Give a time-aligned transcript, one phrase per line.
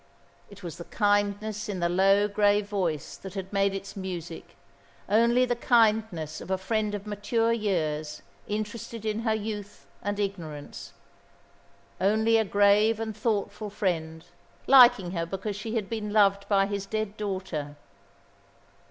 [0.49, 4.55] It was the kindness in the low, grave voice that had made its music:
[5.07, 10.93] only the kindness of a friend of mature years interested in her youth and ignorance,
[12.01, 14.25] only a grave and thoughtful friend,
[14.65, 17.75] liking her because she had been loved by his dead daughter.